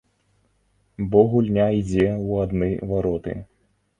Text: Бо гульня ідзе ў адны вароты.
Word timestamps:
Бо 1.11 1.19
гульня 1.33 1.67
ідзе 1.81 2.07
ў 2.27 2.31
адны 2.47 2.71
вароты. 2.93 3.37